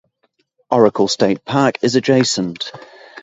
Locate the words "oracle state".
0.71-1.45